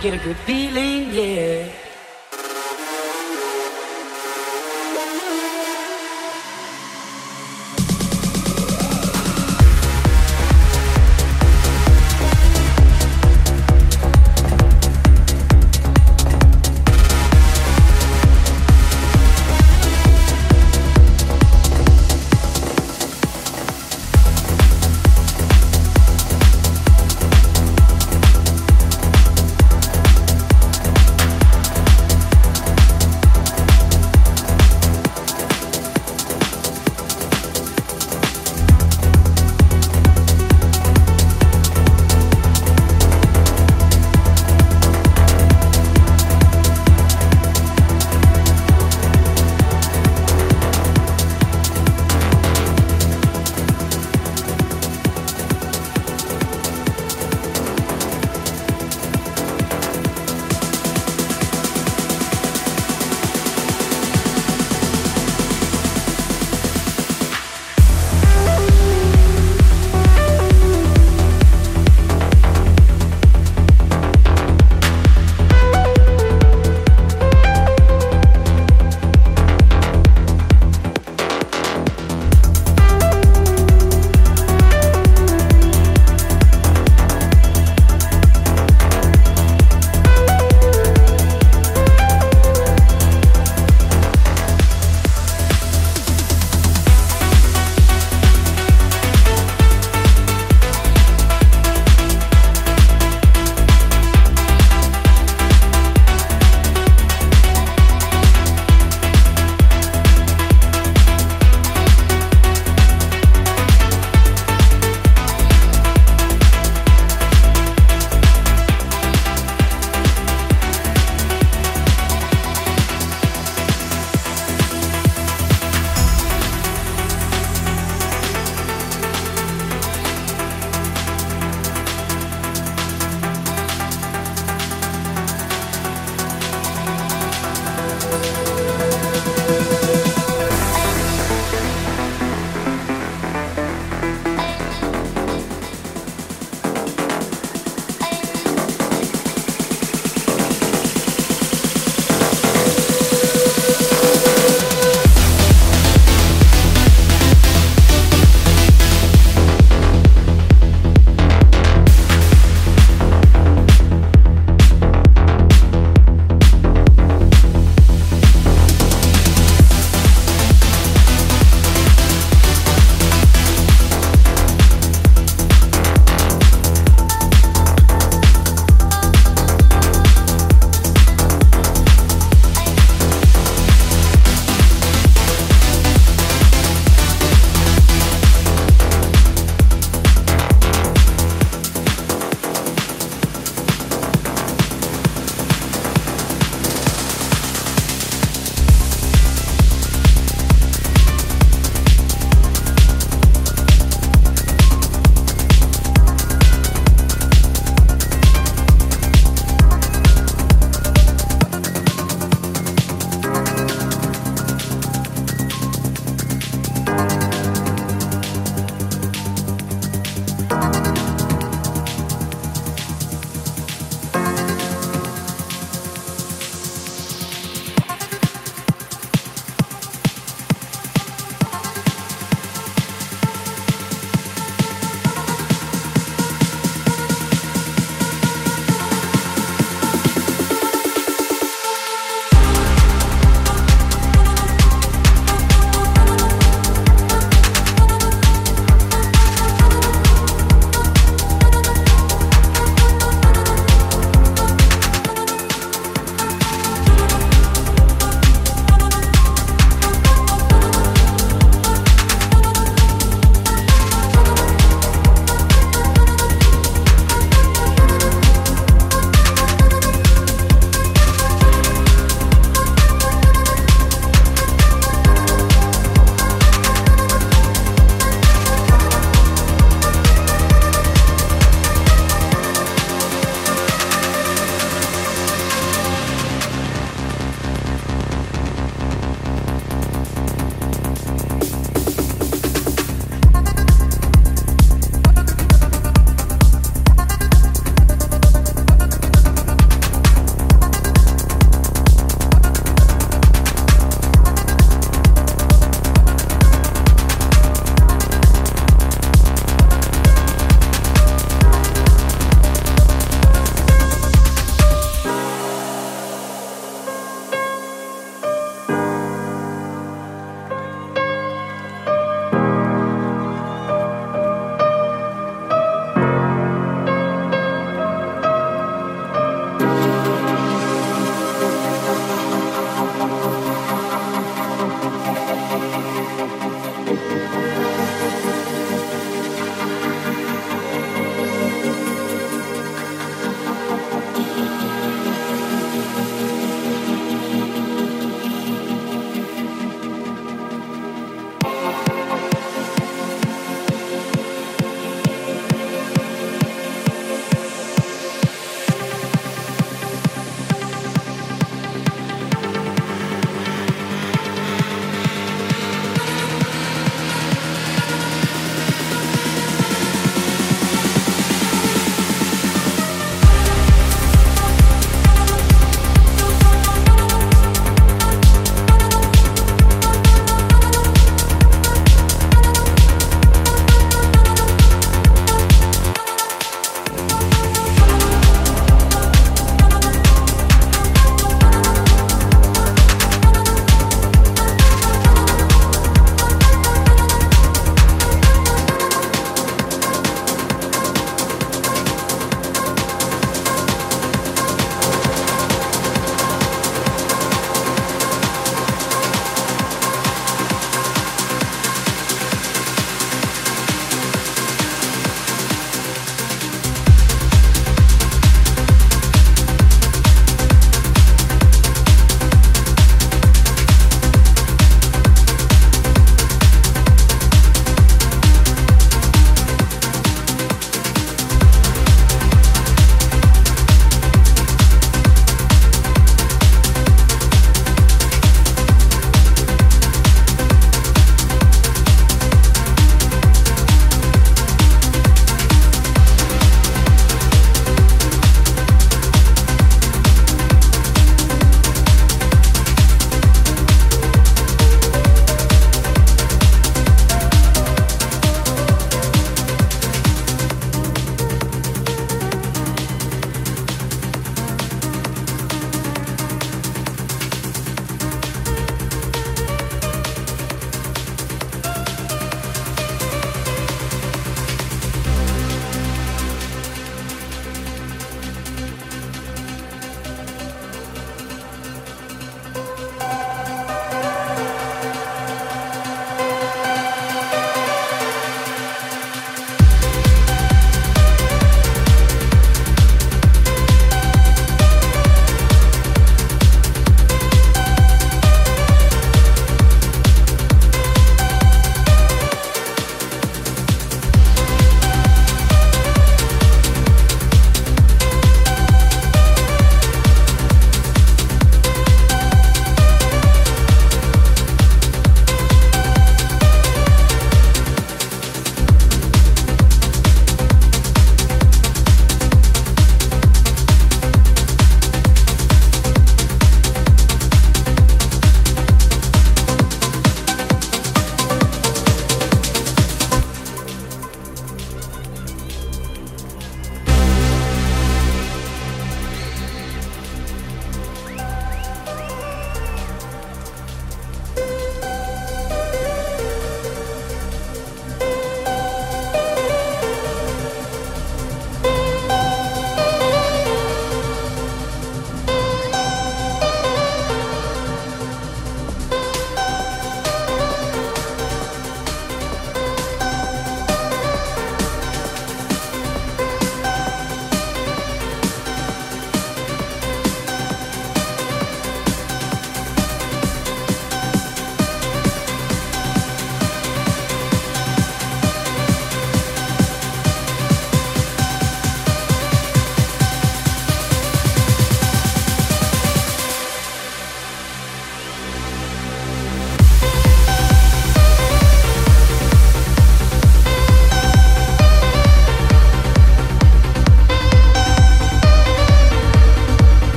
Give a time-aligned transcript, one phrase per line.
[0.00, 0.99] get a good feeling,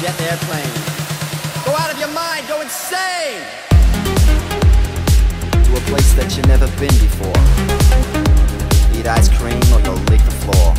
[0.00, 0.70] jet airplane.
[1.64, 3.42] Go out of your mind, go insane!
[5.64, 7.34] To a place that you've never been before.
[8.96, 10.74] Eat ice cream or you'll lick the floor.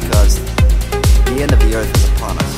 [0.00, 0.40] Because
[1.26, 2.55] the end of the earth is upon us.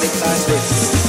[0.00, 0.99] big time bricks.